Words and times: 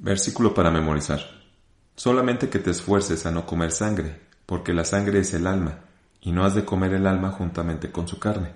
Versículo 0.00 0.54
para 0.54 0.70
memorizar. 0.70 1.20
Solamente 1.96 2.48
que 2.48 2.60
te 2.60 2.70
esfuerces 2.70 3.26
a 3.26 3.32
no 3.32 3.44
comer 3.44 3.72
sangre, 3.72 4.20
porque 4.46 4.72
la 4.72 4.84
sangre 4.84 5.18
es 5.18 5.34
el 5.34 5.44
alma, 5.44 5.80
y 6.20 6.30
no 6.30 6.44
has 6.44 6.54
de 6.54 6.64
comer 6.64 6.94
el 6.94 7.04
alma 7.04 7.32
juntamente 7.32 7.90
con 7.90 8.06
su 8.06 8.20
carne. 8.20 8.52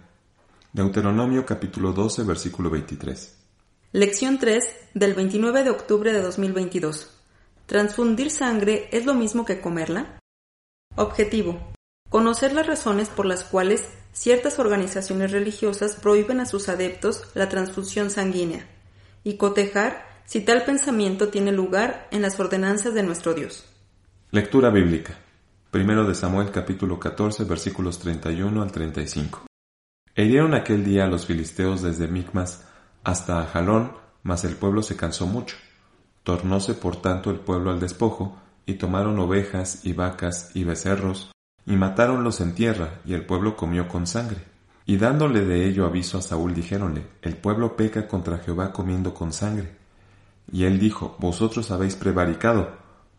Deuteronomio 0.72 1.44
capítulo 1.44 1.92
12, 1.92 2.22
versículo 2.22 2.70
23. 2.70 3.36
Lección 3.90 4.38
3 4.38 4.64
del 4.94 5.14
29 5.14 5.64
de 5.64 5.70
octubre 5.70 6.12
de 6.12 6.22
2022. 6.22 7.10
¿Transfundir 7.66 8.30
sangre 8.30 8.88
es 8.92 9.04
lo 9.04 9.14
mismo 9.14 9.44
que 9.44 9.60
comerla? 9.60 10.20
Objetivo. 10.94 11.72
Conocer 12.08 12.52
las 12.52 12.68
razones 12.68 13.08
por 13.08 13.26
las 13.26 13.42
cuales 13.42 13.88
ciertas 14.12 14.60
organizaciones 14.60 15.32
religiosas 15.32 15.96
prohíben 15.96 16.38
a 16.38 16.46
sus 16.46 16.68
adeptos 16.68 17.24
la 17.34 17.48
transfusión 17.48 18.10
sanguínea 18.10 18.64
y 19.24 19.38
cotejar 19.38 20.11
si 20.26 20.40
tal 20.40 20.64
pensamiento 20.64 21.28
tiene 21.28 21.52
lugar 21.52 22.08
en 22.10 22.22
las 22.22 22.38
ordenanzas 22.38 22.94
de 22.94 23.02
nuestro 23.02 23.34
Dios. 23.34 23.64
Lectura 24.30 24.70
bíblica. 24.70 25.18
Primero 25.70 26.06
de 26.06 26.14
Samuel 26.14 26.50
capítulo 26.50 26.98
14 26.98 27.44
versículos 27.44 27.98
31 27.98 28.62
al 28.62 28.72
35. 28.72 29.46
E 30.14 30.24
hirieron 30.24 30.54
aquel 30.54 30.84
día 30.84 31.04
a 31.04 31.08
los 31.08 31.26
filisteos 31.26 31.82
desde 31.82 32.08
Micmas 32.08 32.64
hasta 33.04 33.44
Jalón, 33.46 33.92
mas 34.22 34.44
el 34.44 34.56
pueblo 34.56 34.82
se 34.82 34.96
cansó 34.96 35.26
mucho. 35.26 35.56
Tornóse 36.22 36.74
por 36.74 37.00
tanto 37.00 37.30
el 37.30 37.40
pueblo 37.40 37.70
al 37.70 37.80
despojo, 37.80 38.38
y 38.64 38.74
tomaron 38.74 39.18
ovejas 39.18 39.84
y 39.84 39.92
vacas 39.92 40.50
y 40.54 40.64
becerros, 40.64 41.32
y 41.66 41.76
matáronlos 41.76 42.40
en 42.40 42.54
tierra, 42.54 43.00
y 43.04 43.14
el 43.14 43.26
pueblo 43.26 43.56
comió 43.56 43.88
con 43.88 44.06
sangre. 44.06 44.38
Y 44.86 44.96
dándole 44.96 45.44
de 45.44 45.66
ello 45.66 45.86
aviso 45.86 46.18
a 46.18 46.22
Saúl 46.22 46.54
dijéronle, 46.54 47.06
El 47.22 47.36
pueblo 47.36 47.76
peca 47.76 48.06
contra 48.06 48.38
Jehová 48.38 48.72
comiendo 48.72 49.14
con 49.14 49.32
sangre. 49.32 49.81
Y 50.50 50.64
él 50.64 50.78
dijo, 50.78 51.16
Vosotros 51.18 51.70
habéis 51.70 51.96
prevaricado, 51.96 52.70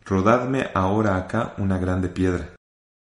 rodadme 0.04 0.68
ahora 0.74 1.16
acá 1.16 1.54
una 1.58 1.78
grande 1.78 2.08
piedra. 2.08 2.54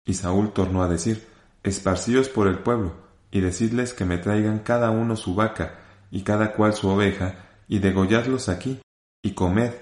Y 0.04 0.14
Saúl 0.14 0.52
tornó 0.52 0.82
a 0.82 0.88
decir, 0.88 1.26
Esparcíos 1.62 2.28
por 2.28 2.48
el 2.48 2.58
pueblo, 2.58 2.92
y 3.30 3.40
decidles 3.40 3.92
que 3.94 4.04
me 4.04 4.18
traigan 4.18 4.58
cada 4.58 4.90
uno 4.90 5.16
su 5.16 5.34
vaca, 5.34 5.78
y 6.10 6.22
cada 6.22 6.52
cual 6.52 6.74
su 6.74 6.88
oveja, 6.88 7.36
y 7.68 7.78
degolladlos 7.78 8.48
aquí, 8.48 8.80
y 9.22 9.32
comed, 9.32 9.72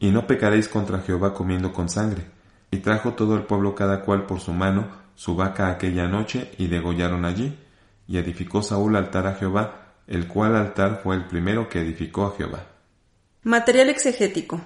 y 0.00 0.10
no 0.10 0.26
pecaréis 0.26 0.68
contra 0.68 1.00
Jehová 1.00 1.32
comiendo 1.32 1.72
con 1.72 1.88
sangre. 1.88 2.24
Y 2.70 2.78
trajo 2.78 3.14
todo 3.14 3.36
el 3.36 3.42
pueblo 3.42 3.74
cada 3.74 4.02
cual 4.02 4.26
por 4.26 4.40
su 4.40 4.52
mano 4.52 4.88
su 5.14 5.34
vaca 5.36 5.70
aquella 5.70 6.06
noche, 6.08 6.52
y 6.58 6.66
degollaron 6.66 7.24
allí, 7.24 7.56
y 8.06 8.18
edificó 8.18 8.62
Saúl 8.62 8.96
altar 8.96 9.26
a 9.26 9.34
Jehová, 9.34 9.94
el 10.06 10.26
cual 10.26 10.56
altar 10.56 11.00
fue 11.02 11.16
el 11.16 11.26
primero 11.26 11.68
que 11.68 11.80
edificó 11.80 12.26
a 12.26 12.36
Jehová. 12.36 12.64
Material 13.44 13.88
exegético. 13.88 14.60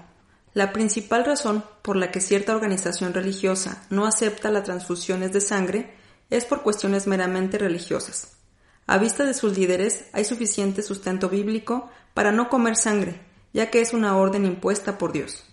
La 0.55 0.73
principal 0.73 1.27
razón 1.27 1.62
por 1.83 1.95
la 1.95 2.11
que 2.11 2.23
cierta 2.23 2.56
organización 2.56 3.12
religiosa 3.12 3.87
no 3.91 4.06
acepta 4.06 4.51
las 4.51 4.65
transfusiones 4.65 5.31
de 5.34 5.42
sangre 5.42 5.92
es 6.31 6.47
por 6.47 6.62
cuestiones 6.62 7.06
meramente 7.06 7.59
religiosas. 7.59 8.39
A 8.87 8.97
vista 8.97 9.27
de 9.27 9.34
sus 9.34 9.59
líderes 9.59 10.06
hay 10.15 10.25
suficiente 10.25 10.83
sustento 10.83 11.28
bíblico 11.28 11.91
para 12.15 12.33
no 12.33 12.48
comer 12.48 12.77
sangre, 12.77 13.20
ya 13.53 13.70
que 13.70 13.83
es 13.83 13.93
una 13.93 14.17
orden 14.17 14.47
impuesta 14.47 14.97
por 14.97 15.12
Dios. 15.12 15.45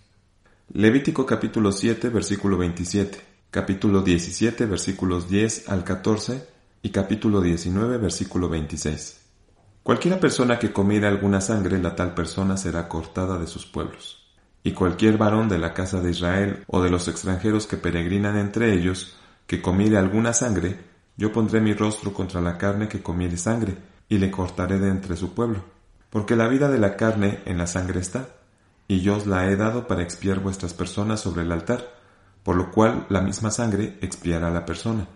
Levítico 0.72 1.26
capítulo 1.26 1.72
7 1.72 2.08
versículo 2.08 2.56
27, 2.56 3.20
capítulo 3.50 4.00
17 4.00 4.64
versículos 4.64 5.28
10 5.28 5.68
al 5.68 5.84
14 5.84 6.42
y 6.82 6.88
capítulo 6.88 7.42
19 7.42 7.98
versículo 7.98 8.48
26. 8.48 9.19
Cualquiera 9.82 10.20
persona 10.20 10.58
que 10.58 10.72
comiera 10.72 11.08
alguna 11.08 11.40
sangre, 11.40 11.78
la 11.78 11.96
tal 11.96 12.14
persona 12.14 12.56
será 12.56 12.86
cortada 12.86 13.38
de 13.38 13.46
sus 13.46 13.64
pueblos. 13.64 14.18
Y 14.62 14.72
cualquier 14.72 15.16
varón 15.16 15.48
de 15.48 15.58
la 15.58 15.72
casa 15.72 16.00
de 16.00 16.10
Israel 16.10 16.64
o 16.66 16.82
de 16.82 16.90
los 16.90 17.08
extranjeros 17.08 17.66
que 17.66 17.78
peregrinan 17.78 18.36
entre 18.36 18.74
ellos, 18.74 19.16
que 19.46 19.62
comiere 19.62 19.96
alguna 19.96 20.34
sangre, 20.34 20.78
yo 21.16 21.32
pondré 21.32 21.60
mi 21.60 21.72
rostro 21.72 22.12
contra 22.12 22.42
la 22.42 22.58
carne 22.58 22.88
que 22.88 23.02
comiere 23.02 23.38
sangre, 23.38 23.76
y 24.08 24.18
le 24.18 24.30
cortaré 24.30 24.78
de 24.78 24.88
entre 24.88 25.16
su 25.16 25.34
pueblo. 25.34 25.64
Porque 26.10 26.36
la 26.36 26.48
vida 26.48 26.68
de 26.68 26.78
la 26.78 26.96
carne 26.96 27.40
en 27.46 27.56
la 27.56 27.66
sangre 27.66 28.00
está, 28.00 28.28
y 28.86 29.00
yo 29.00 29.16
os 29.16 29.26
la 29.26 29.50
he 29.50 29.56
dado 29.56 29.86
para 29.86 30.02
expiar 30.02 30.40
vuestras 30.40 30.74
personas 30.74 31.20
sobre 31.20 31.42
el 31.42 31.52
altar, 31.52 31.88
por 32.42 32.56
lo 32.56 32.70
cual 32.70 33.06
la 33.08 33.20
misma 33.20 33.50
sangre 33.50 33.98
expiará 34.02 34.48
a 34.48 34.52
la 34.52 34.66
persona. 34.66 35.06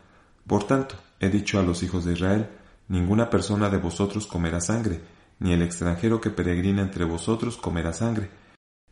Por 0.47 0.65
tanto, 0.65 0.95
he 1.21 1.29
dicho 1.29 1.59
a 1.59 1.63
los 1.63 1.83
hijos 1.83 2.05
de 2.05 2.13
Israel, 2.13 2.49
ninguna 2.89 3.31
persona 3.31 3.69
de 3.69 3.79
vosotros 3.79 4.27
comerá 4.27 4.61
sangre, 4.61 5.01
ni 5.39 5.53
el 5.53 5.63
extranjero 5.63 6.21
que 6.21 6.31
peregrina 6.31 6.83
entre 6.83 7.05
vosotros 7.05 7.57
comerá 7.57 7.93
sangre. 7.93 8.31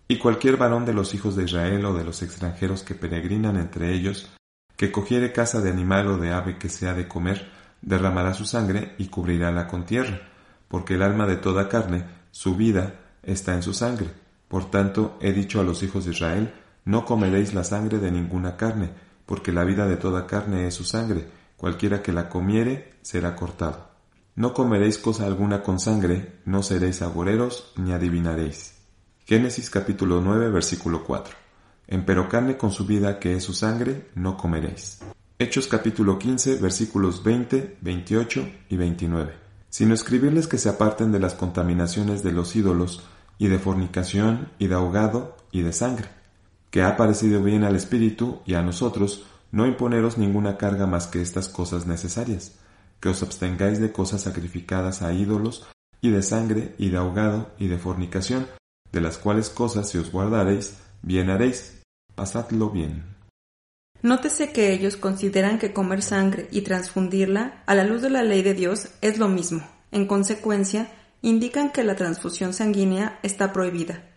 Y 0.09 0.19
cualquier 0.19 0.57
varón 0.57 0.85
de 0.85 0.95
los 0.95 1.15
hijos 1.15 1.37
de 1.37 1.45
Israel 1.45 1.85
o 1.87 1.95
de 1.95 2.05
los 2.05 2.23
extranjeros 2.23 2.83
que 2.83 2.95
peregrinan 2.95 3.57
entre 3.57 3.93
ellos 3.93 4.31
que 4.77 4.91
cogiere 4.91 5.33
casa 5.33 5.61
de 5.61 5.71
animal 5.71 6.09
o 6.09 6.19
de 6.19 6.33
ave 6.33 6.59
que 6.59 6.69
sea 6.69 6.93
de 6.93 7.07
comer, 7.07 7.49
derramará 7.83 8.35
su 8.35 8.45
sangre 8.45 8.95
y 8.99 9.07
cubrirála 9.07 9.69
con 9.69 9.85
tierra, 9.85 10.23
porque 10.67 10.95
el 10.95 11.03
alma 11.03 11.27
de 11.27 11.37
toda 11.37 11.69
carne, 11.69 12.05
su 12.33 12.57
vida, 12.57 12.95
está 13.23 13.55
en 13.55 13.63
su 13.63 13.75
sangre. 13.75 14.09
Por 14.49 14.71
tanto, 14.71 15.17
he 15.21 15.33
dicho 15.33 15.61
a 15.61 15.63
los 15.63 15.85
hijos 15.85 16.05
de 16.05 16.11
Israel, 16.11 16.53
no 16.85 17.05
comeréis 17.05 17.55
la 17.55 17.63
sangre 17.63 17.99
de 17.99 18.11
ninguna 18.11 18.57
carne, 18.57 18.91
porque 19.25 19.53
la 19.53 19.63
vida 19.63 19.87
de 19.87 19.97
toda 19.97 20.27
carne 20.27 20.67
es 20.67 20.75
su 20.75 20.83
sangre, 20.83 21.29
cualquiera 21.63 22.03
que 22.03 22.11
la 22.11 22.29
comiere 22.29 22.95
será 23.03 23.37
cortado. 23.37 23.87
No 24.35 24.53
comeréis 24.53 24.99
cosa 24.99 25.27
alguna 25.27 25.63
con 25.63 25.79
sangre, 25.79 26.41
no 26.45 26.61
seréis 26.61 27.03
agoreros 27.03 27.73
ni 27.77 27.93
adivinaréis. 27.93 28.75
Génesis 29.27 29.71
capítulo 29.71 30.21
9 30.21 30.51
versículo 30.51 31.05
4 31.05 31.37
empero 31.87 32.29
carne 32.29 32.57
con 32.57 32.73
su 32.73 32.85
vida 32.85 33.21
que 33.21 33.37
es 33.37 33.45
su 33.45 33.53
sangre 33.53 34.09
no 34.17 34.37
comeréis. 34.37 35.03
Hechos 35.39 35.69
capítulo 35.69 36.19
15 36.19 36.57
versículos 36.57 37.23
20, 37.23 37.79
28 37.81 38.49
y 38.69 38.77
29. 38.77 39.33
Sino 39.69 39.95
escribirles 39.95 40.49
que 40.49 40.59
se 40.59 40.69
aparten 40.69 41.13
de 41.13 41.21
las 41.21 41.35
contaminaciones 41.35 42.25
de 42.25 42.33
los 42.33 42.57
ídolos 42.57 43.05
y 43.39 43.47
de 43.47 43.61
fornicación 43.61 44.51
y 44.59 44.67
de 44.67 44.75
ahogado 44.75 45.37
y 45.53 45.63
de 45.63 45.73
sangre, 45.73 46.09
que 46.73 46.83
ha 46.83 46.97
parecido 46.97 47.41
bien 47.41 47.63
al 47.63 47.77
Espíritu 47.77 48.41
y 48.47 48.55
a 48.55 48.63
nosotros 48.63 49.27
no 49.53 49.67
imponeros 49.67 50.19
ninguna 50.19 50.57
carga 50.57 50.87
más 50.87 51.07
que 51.07 51.23
estas 51.23 51.49
cosas 51.49 51.87
necesarias, 51.87 52.59
que 52.99 53.11
os 53.11 53.23
abstengáis 53.23 53.81
de 53.81 53.93
cosas 53.93 54.23
sacrificadas 54.23 55.03
a 55.03 55.13
ídolos 55.13 55.69
y 56.01 56.11
de 56.11 56.23
sangre 56.23 56.75
y 56.79 56.89
de 56.89 56.97
ahogado 56.97 57.53
y 57.59 57.69
de 57.69 57.79
fornicación, 57.79 58.49
de 58.91 59.01
las 59.01 59.19
cuales 59.19 59.51
cosas 59.51 59.89
si 59.89 59.99
os 59.99 60.11
guardaréis, 60.11 60.79
bien 61.03 61.31
haréis 61.31 61.83
Pasadlo 62.15 62.71
bien. 62.71 63.05
Nótese 64.03 64.53
que 64.53 64.73
ellos 64.73 64.97
consideran 64.97 65.59
que 65.59 65.73
comer 65.73 66.03
sangre 66.03 66.49
y 66.51 66.63
transfundirla 66.63 67.63
a 67.67 67.75
la 67.75 67.85
luz 67.85 68.03
de 68.03 68.11
la 68.11 68.23
ley 68.23 68.43
de 68.43 68.53
Dios 68.53 68.89
es 69.01 69.19
lo 69.19 69.29
mismo. 69.29 69.67
En 69.93 70.07
consecuencia, 70.07 70.89
indican 71.23 71.71
que 71.71 71.85
la 71.85 71.95
transfusión 71.95 72.53
sanguínea 72.53 73.19
está 73.23 73.53
prohibida. 73.53 74.12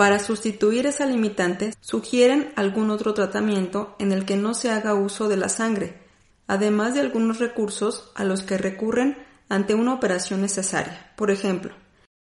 Para 0.00 0.18
sustituir 0.18 0.86
esa 0.86 1.04
limitante, 1.04 1.74
sugieren 1.82 2.54
algún 2.56 2.90
otro 2.90 3.12
tratamiento 3.12 3.96
en 3.98 4.12
el 4.12 4.24
que 4.24 4.38
no 4.38 4.54
se 4.54 4.70
haga 4.70 4.94
uso 4.94 5.28
de 5.28 5.36
la 5.36 5.50
sangre, 5.50 6.00
además 6.46 6.94
de 6.94 7.00
algunos 7.00 7.38
recursos 7.38 8.10
a 8.14 8.24
los 8.24 8.40
que 8.40 8.56
recurren 8.56 9.18
ante 9.50 9.74
una 9.74 9.92
operación 9.92 10.40
necesaria. 10.40 11.12
Por 11.16 11.30
ejemplo, 11.30 11.74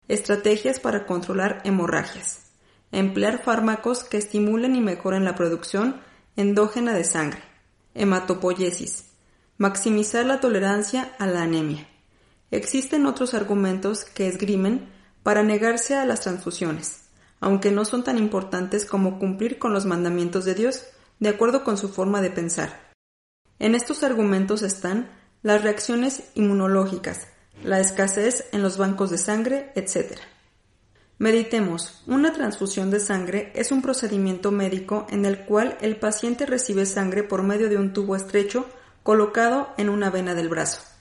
estrategias 0.08 0.80
para 0.80 1.06
controlar 1.06 1.60
hemorragias 1.66 2.44
emplear 2.94 3.44
fármacos 3.44 4.06
que 4.06 4.16
estimulen 4.16 4.78
y 4.78 4.80
mejoren 4.80 5.26
la 5.26 5.36
producción 5.36 6.00
endógena 6.38 6.94
de 6.94 7.04
sangre, 7.04 7.42
hematopoiesis, 7.94 9.08
maximizar 9.58 10.26
la 10.26 10.40
tolerancia 10.40 11.14
a 11.20 11.28
la 11.28 11.42
anemia. 11.42 11.90
Existen 12.52 13.06
otros 13.06 13.34
argumentos 13.34 14.06
que 14.06 14.30
esgrimen 14.30 14.94
para 15.24 15.44
negarse 15.44 15.98
a 15.98 16.06
las 16.06 16.22
transfusiones, 16.22 17.05
aunque 17.46 17.70
no 17.70 17.86
son 17.86 18.04
tan 18.04 18.18
importantes 18.18 18.88
como 18.88 19.20
cumplir 19.20 19.60
con 19.60 19.72
los 19.72 19.86
mandamientos 19.86 20.46
de 20.46 20.56
Dios, 20.56 20.84
de 21.20 21.30
acuerdo 21.30 21.64
con 21.64 21.78
su 21.78 21.90
forma 21.90 22.20
de 22.20 22.32
pensar. 22.32 22.92
En 23.60 23.76
estos 23.76 24.02
argumentos 24.02 24.64
están 24.64 25.12
las 25.44 25.62
reacciones 25.62 26.24
inmunológicas, 26.34 27.28
la 27.64 27.80
escasez 27.80 28.46
en 28.52 28.64
los 28.64 28.80
bancos 28.80 29.12
de 29.12 29.20
sangre, 29.20 29.72
etc. 29.76 30.18
Meditemos. 31.20 32.02
Una 32.08 32.34
transfusión 32.34 32.90
de 32.90 33.00
sangre 33.00 33.52
es 33.54 33.72
un 33.72 33.84
procedimiento 33.84 34.50
médico 34.50 35.06
en 35.12 35.24
el 35.24 35.46
cual 35.46 35.78
el 35.82 35.98
paciente 35.98 36.48
recibe 36.48 36.88
sangre 36.88 37.22
por 37.22 37.44
medio 37.44 37.70
de 37.70 37.78
un 37.78 37.94
tubo 37.94 38.16
estrecho 38.16 38.66
colocado 39.04 39.70
en 39.78 39.90
una 39.90 40.10
vena 40.10 40.34
del 40.34 40.50
brazo. 40.50 40.95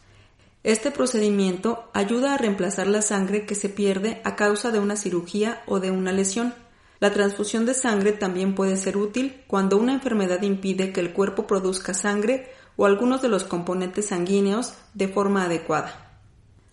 Este 0.65 0.91
procedimiento 0.91 1.91
ayuda 1.93 2.33
a 2.33 2.39
reemplazar 2.39 2.87
la 2.87 3.03
sangre 3.03 3.45
que 3.45 3.55
se 3.55 3.69
pierde 3.69 4.23
a 4.25 4.35
causa 4.35 4.71
de 4.71 4.79
una 4.79 4.97
cirugía 4.97 5.63
o 5.67 5.79
de 5.79 5.91
una 5.91 6.11
lesión. 6.11 6.55
La 7.01 7.13
transfusión 7.13 7.67
de 7.67 7.75
sangre 7.75 8.13
también 8.13 8.55
puede 8.55 8.79
ser 8.79 8.97
útil 8.97 9.43
cuando 9.47 9.77
una 9.77 9.93
enfermedad 9.93 10.41
impide 10.41 10.91
que 10.91 11.01
el 11.01 11.13
cuerpo 11.13 11.47
produzca 11.47 11.93
sangre 11.93 12.51
o 12.77 12.87
algunos 12.87 13.21
de 13.21 13.29
los 13.29 13.45
componentes 13.45 14.07
sanguíneos 14.07 14.73
de 14.95 15.09
forma 15.09 15.45
adecuada. 15.45 16.21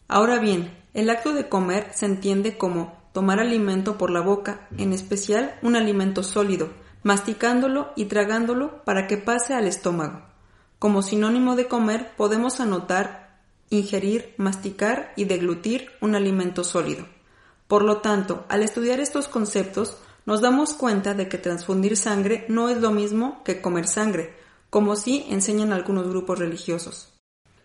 Ahora 0.07 0.39
bien, 0.39 0.73
el 0.93 1.09
acto 1.09 1.33
de 1.33 1.49
comer 1.49 1.91
se 1.93 2.05
entiende 2.05 2.57
como 2.57 2.97
tomar 3.11 3.41
alimento 3.41 3.97
por 3.97 4.09
la 4.09 4.21
boca, 4.21 4.69
en 4.77 4.93
especial 4.93 5.59
un 5.61 5.75
alimento 5.75 6.23
sólido, 6.23 6.69
masticándolo 7.03 7.91
y 7.97 8.05
tragándolo 8.05 8.85
para 8.85 9.07
que 9.07 9.17
pase 9.17 9.53
al 9.53 9.67
estómago. 9.67 10.21
Como 10.79 11.01
sinónimo 11.01 11.57
de 11.57 11.67
comer 11.67 12.13
podemos 12.15 12.61
anotar 12.61 13.20
ingerir, 13.71 14.35
masticar 14.37 15.13
y 15.15 15.25
deglutir 15.25 15.89
un 16.01 16.13
alimento 16.13 16.63
sólido. 16.63 17.07
Por 17.67 17.83
lo 17.83 17.97
tanto, 17.97 18.45
al 18.49 18.61
estudiar 18.61 18.99
estos 18.99 19.27
conceptos, 19.27 19.97
nos 20.25 20.41
damos 20.41 20.73
cuenta 20.73 21.13
de 21.13 21.27
que 21.27 21.37
transfundir 21.37 21.97
sangre 21.97 22.45
no 22.49 22.69
es 22.69 22.79
lo 22.79 22.91
mismo 22.91 23.43
que 23.43 23.61
comer 23.61 23.87
sangre, 23.87 24.35
como 24.69 24.95
sí 24.95 25.25
enseñan 25.29 25.73
algunos 25.73 26.07
grupos 26.07 26.37
religiosos. 26.37 27.13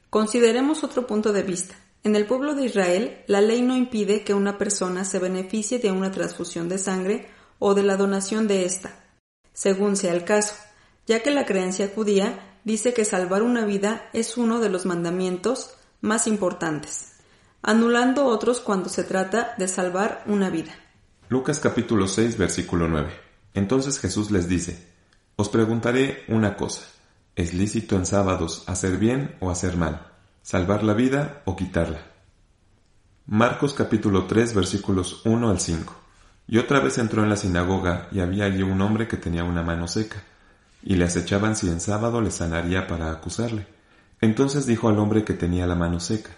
Consideremos 0.08 0.84
otro 0.84 1.06
punto 1.06 1.32
de 1.32 1.42
vista. 1.42 1.74
En 2.04 2.14
el 2.14 2.24
pueblo 2.24 2.54
de 2.54 2.66
Israel, 2.66 3.24
la 3.26 3.40
ley 3.40 3.62
no 3.62 3.76
impide 3.76 4.22
que 4.22 4.32
una 4.32 4.58
persona 4.58 5.04
se 5.04 5.18
beneficie 5.18 5.80
de 5.80 5.90
una 5.90 6.12
transfusión 6.12 6.68
de 6.68 6.78
sangre 6.78 7.28
o 7.58 7.74
de 7.74 7.82
la 7.82 7.96
donación 7.96 8.46
de 8.46 8.64
ésta, 8.64 9.04
según 9.52 9.96
sea 9.96 10.14
el 10.14 10.24
caso, 10.24 10.54
ya 11.06 11.20
que 11.22 11.32
la 11.32 11.46
creencia 11.46 11.90
judía 11.92 12.58
dice 12.64 12.94
que 12.94 13.04
salvar 13.04 13.42
una 13.42 13.64
vida 13.64 14.08
es 14.12 14.36
uno 14.36 14.60
de 14.60 14.68
los 14.68 14.86
mandamientos 14.86 15.74
más 16.06 16.26
importantes, 16.26 17.16
anulando 17.60 18.26
otros 18.26 18.60
cuando 18.60 18.88
se 18.88 19.04
trata 19.04 19.54
de 19.58 19.68
salvar 19.68 20.22
una 20.26 20.48
vida. 20.48 20.72
Lucas 21.28 21.58
capítulo 21.58 22.06
6 22.06 22.38
versículo 22.38 22.88
9. 22.88 23.10
Entonces 23.54 23.98
Jesús 23.98 24.30
les 24.30 24.48
dice, 24.48 24.88
Os 25.34 25.48
preguntaré 25.48 26.24
una 26.28 26.56
cosa, 26.56 26.82
¿es 27.34 27.52
lícito 27.52 27.96
en 27.96 28.06
sábados 28.06 28.62
hacer 28.66 28.96
bien 28.96 29.36
o 29.40 29.50
hacer 29.50 29.76
mal? 29.76 30.12
¿Salvar 30.42 30.84
la 30.84 30.94
vida 30.94 31.42
o 31.44 31.56
quitarla? 31.56 32.00
Marcos 33.26 33.74
capítulo 33.74 34.26
3 34.26 34.54
versículos 34.54 35.22
1 35.26 35.50
al 35.50 35.58
5. 35.58 35.94
Y 36.46 36.58
otra 36.58 36.78
vez 36.78 36.98
entró 36.98 37.24
en 37.24 37.28
la 37.28 37.36
sinagoga 37.36 38.06
y 38.12 38.20
había 38.20 38.44
allí 38.44 38.62
un 38.62 38.80
hombre 38.80 39.08
que 39.08 39.16
tenía 39.16 39.42
una 39.42 39.62
mano 39.62 39.88
seca, 39.88 40.22
y 40.84 40.94
le 40.94 41.06
acechaban 41.06 41.56
si 41.56 41.68
en 41.68 41.80
sábado 41.80 42.20
le 42.20 42.30
sanaría 42.30 42.86
para 42.86 43.10
acusarle. 43.10 43.75
Entonces 44.26 44.66
dijo 44.66 44.88
al 44.88 44.98
hombre 44.98 45.22
que 45.22 45.34
tenía 45.34 45.68
la 45.68 45.76
mano 45.76 46.00
seca, 46.00 46.30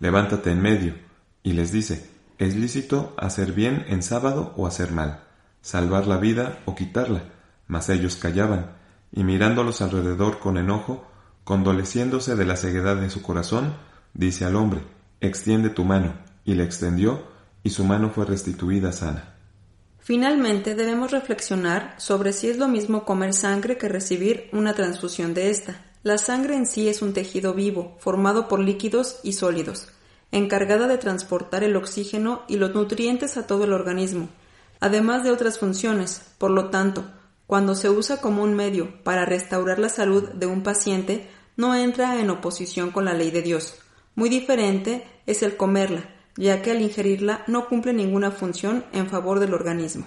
levántate 0.00 0.50
en 0.50 0.62
medio, 0.62 0.94
y 1.42 1.52
les 1.52 1.72
dice, 1.72 2.08
¿es 2.38 2.56
lícito 2.56 3.14
hacer 3.18 3.52
bien 3.52 3.84
en 3.88 4.02
sábado 4.02 4.54
o 4.56 4.66
hacer 4.66 4.92
mal, 4.92 5.24
salvar 5.60 6.06
la 6.06 6.16
vida 6.16 6.60
o 6.64 6.74
quitarla? 6.74 7.24
Mas 7.66 7.90
ellos 7.90 8.16
callaban, 8.16 8.76
y 9.12 9.24
mirándolos 9.24 9.82
alrededor 9.82 10.38
con 10.38 10.56
enojo, 10.56 11.06
condoleciéndose 11.44 12.34
de 12.34 12.46
la 12.46 12.56
ceguedad 12.56 12.96
de 12.96 13.10
su 13.10 13.20
corazón, 13.20 13.74
dice 14.14 14.46
al 14.46 14.56
hombre, 14.56 14.80
extiende 15.20 15.68
tu 15.68 15.84
mano, 15.84 16.14
y 16.46 16.54
le 16.54 16.64
extendió, 16.64 17.24
y 17.62 17.70
su 17.70 17.84
mano 17.84 18.08
fue 18.08 18.24
restituida 18.24 18.90
sana. 18.90 19.34
Finalmente 19.98 20.74
debemos 20.74 21.10
reflexionar 21.10 21.94
sobre 21.98 22.32
si 22.32 22.48
es 22.48 22.56
lo 22.56 22.68
mismo 22.68 23.04
comer 23.04 23.34
sangre 23.34 23.76
que 23.76 23.90
recibir 23.90 24.48
una 24.52 24.72
transfusión 24.72 25.34
de 25.34 25.50
ésta. 25.50 25.82
La 26.04 26.18
sangre 26.18 26.54
en 26.54 26.66
sí 26.66 26.86
es 26.86 27.00
un 27.00 27.14
tejido 27.14 27.54
vivo, 27.54 27.96
formado 27.98 28.46
por 28.46 28.60
líquidos 28.60 29.20
y 29.22 29.32
sólidos, 29.32 29.88
encargada 30.32 30.86
de 30.86 30.98
transportar 30.98 31.64
el 31.64 31.76
oxígeno 31.76 32.42
y 32.46 32.58
los 32.58 32.74
nutrientes 32.74 33.38
a 33.38 33.46
todo 33.46 33.64
el 33.64 33.72
organismo, 33.72 34.28
además 34.80 35.24
de 35.24 35.30
otras 35.30 35.58
funciones. 35.58 36.20
Por 36.36 36.50
lo 36.50 36.68
tanto, 36.68 37.06
cuando 37.46 37.74
se 37.74 37.88
usa 37.88 38.18
como 38.18 38.42
un 38.42 38.52
medio 38.52 39.02
para 39.02 39.24
restaurar 39.24 39.78
la 39.78 39.88
salud 39.88 40.28
de 40.28 40.44
un 40.44 40.62
paciente, 40.62 41.26
no 41.56 41.74
entra 41.74 42.20
en 42.20 42.28
oposición 42.28 42.90
con 42.90 43.06
la 43.06 43.14
ley 43.14 43.30
de 43.30 43.40
Dios. 43.40 43.76
Muy 44.14 44.28
diferente 44.28 45.06
es 45.24 45.42
el 45.42 45.56
comerla, 45.56 46.10
ya 46.36 46.60
que 46.60 46.72
al 46.72 46.82
ingerirla 46.82 47.44
no 47.46 47.66
cumple 47.66 47.94
ninguna 47.94 48.30
función 48.30 48.84
en 48.92 49.08
favor 49.08 49.40
del 49.40 49.54
organismo. 49.54 50.06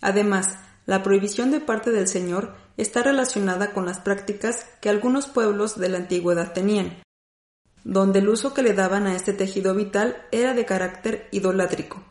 Además, 0.00 0.56
la 0.88 1.02
prohibición 1.02 1.50
de 1.50 1.60
parte 1.60 1.90
del 1.90 2.08
Señor 2.08 2.54
está 2.78 3.02
relacionada 3.02 3.74
con 3.74 3.84
las 3.84 3.98
prácticas 3.98 4.64
que 4.80 4.88
algunos 4.88 5.26
pueblos 5.26 5.78
de 5.78 5.90
la 5.90 5.98
antigüedad 5.98 6.54
tenían, 6.54 7.02
donde 7.84 8.20
el 8.20 8.28
uso 8.30 8.54
que 8.54 8.62
le 8.62 8.72
daban 8.72 9.06
a 9.06 9.14
este 9.14 9.34
tejido 9.34 9.74
vital 9.74 10.16
era 10.32 10.54
de 10.54 10.64
carácter 10.64 11.28
idolátrico, 11.30 12.02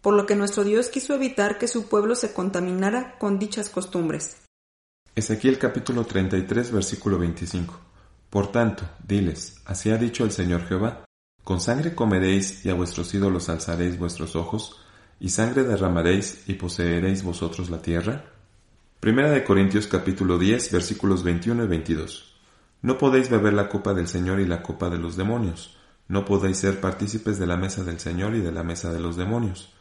por 0.00 0.14
lo 0.14 0.26
que 0.26 0.36
nuestro 0.36 0.62
Dios 0.62 0.90
quiso 0.90 1.16
evitar 1.16 1.58
que 1.58 1.66
su 1.66 1.88
pueblo 1.88 2.14
se 2.14 2.32
contaminara 2.32 3.18
con 3.18 3.40
dichas 3.40 3.68
costumbres. 3.68 4.36
Ezequiel 5.16 5.58
capítulo 5.58 6.04
33 6.04 6.70
versículo 6.70 7.18
25. 7.18 7.80
Por 8.30 8.52
tanto, 8.52 8.84
diles, 9.04 9.56
así 9.64 9.90
ha 9.90 9.96
dicho 9.96 10.22
el 10.22 10.30
Señor 10.30 10.68
Jehová, 10.68 11.04
con 11.42 11.60
sangre 11.60 11.96
comeréis 11.96 12.64
y 12.64 12.70
a 12.70 12.74
vuestros 12.74 13.12
ídolos 13.12 13.48
alzaréis 13.48 13.98
vuestros 13.98 14.36
ojos, 14.36 14.83
y 15.20 15.28
sangre 15.30 15.64
derramaréis 15.64 16.48
y 16.48 16.54
poseeréis 16.54 17.22
vosotros 17.22 17.70
la 17.70 17.80
tierra? 17.80 18.24
Primera 19.00 19.30
de 19.30 19.44
Corintios 19.44 19.86
capítulo 19.86 20.38
10 20.38 20.72
versículos 20.72 21.22
21 21.22 21.64
y 21.64 21.66
22. 21.66 22.34
No 22.82 22.98
podéis 22.98 23.30
beber 23.30 23.52
la 23.52 23.68
copa 23.68 23.94
del 23.94 24.08
Señor 24.08 24.40
y 24.40 24.46
la 24.46 24.62
copa 24.62 24.90
de 24.90 24.98
los 24.98 25.16
demonios. 25.16 25.76
No 26.08 26.24
podéis 26.24 26.58
ser 26.58 26.80
partícipes 26.80 27.38
de 27.38 27.46
la 27.46 27.56
mesa 27.56 27.82
del 27.82 27.98
Señor 27.98 28.34
y 28.34 28.40
de 28.40 28.52
la 28.52 28.62
mesa 28.62 28.92
de 28.92 29.00
los 29.00 29.16
demonios. 29.16 29.72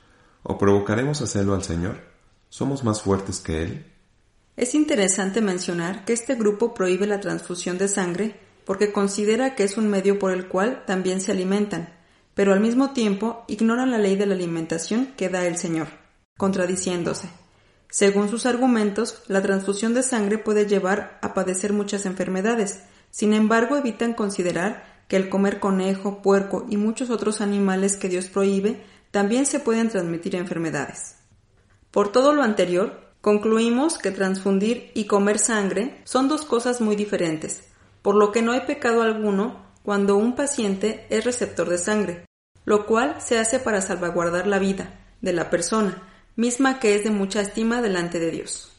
¿O 0.44 0.58
provocaremos 0.58 1.22
a 1.22 1.28
celo 1.28 1.54
al 1.54 1.64
Señor? 1.64 2.02
¿Somos 2.50 2.84
más 2.84 3.02
fuertes 3.02 3.40
que 3.40 3.64
Él? 3.64 3.86
Es 4.56 4.76
interesante 4.76 5.42
mencionar 5.42 6.06
que 6.06 6.14
este 6.14 6.36
grupo 6.36 6.74
prohíbe 6.74 7.08
la 7.08 7.20
transfusión 7.20 7.78
de 7.78 7.88
sangre 7.88 8.40
porque 8.66 8.92
considera 8.92 9.56
que 9.56 9.64
es 9.64 9.78
un 9.78 9.90
medio 9.90 10.20
por 10.20 10.32
el 10.32 10.48
cual 10.48 10.84
también 10.86 11.22
se 11.22 11.32
alimentan, 11.32 11.90
pero 12.36 12.54
al 12.54 12.60
mismo 12.60 12.92
tiempo 12.92 13.44
ignoran 13.48 13.92
la 13.92 13.98
ley 13.98 14.16
de 14.16 14.26
la 14.26 14.36
alimentación 14.36 15.14
que 15.18 15.30
da 15.30 15.46
el 15.46 15.58
Señor, 15.58 15.88
contradiciéndose. 16.38 17.30
Según 17.90 18.30
sus 18.30 18.46
argumentos, 18.46 19.22
la 19.28 19.42
transfusión 19.42 19.94
de 19.94 20.02
sangre 20.02 20.40
puede 20.40 20.66
llevar 20.66 21.20
a 21.22 21.34
padecer 21.34 21.74
muchas 21.74 22.06
enfermedades, 22.06 22.84
sin 23.12 23.34
embargo 23.34 23.78
evitan 23.78 24.14
considerar 24.14 25.06
que 25.08 25.16
el 25.16 25.30
comer 25.30 25.60
conejo, 25.60 26.22
puerco 26.22 26.66
y 26.70 26.78
muchos 26.78 27.12
otros 27.12 27.42
animales 27.42 27.98
que 27.98 28.10
Dios 28.10 28.28
prohíbe 28.28 28.84
también 29.12 29.46
se 29.46 29.60
pueden 29.60 29.90
transmitir 29.90 30.36
enfermedades. 30.36 31.18
Por 31.92 32.12
todo 32.12 32.34
lo 32.34 32.42
anterior, 32.42 33.12
concluimos 33.22 34.00
que 34.00 34.10
transfundir 34.10 34.90
y 34.96 35.06
comer 35.06 35.38
sangre 35.38 36.02
son 36.04 36.28
dos 36.28 36.46
cosas 36.46 36.82
muy 36.82 36.96
diferentes, 36.96 37.66
por 38.02 38.16
lo 38.16 38.32
que 38.32 38.42
no 38.42 38.54
hay 38.54 38.62
pecado 38.62 39.04
alguno 39.04 39.64
cuando 39.84 40.16
un 40.18 40.36
paciente 40.36 41.06
es 41.10 41.26
receptor 41.26 41.70
de 41.70 41.78
sangre, 41.78 42.26
lo 42.66 42.86
cual 42.86 43.18
se 43.22 43.38
hace 43.38 43.60
para 43.60 43.82
salvaguardar 43.82 44.48
la 44.48 44.60
vida 44.60 45.00
de 45.22 45.34
la 45.34 45.50
persona, 45.50 46.02
misma 46.36 46.80
que 46.80 46.96
es 46.96 47.04
de 47.04 47.12
mucha 47.12 47.42
estima 47.42 47.82
delante 47.82 48.20
de 48.20 48.32
Dios. 48.32 48.73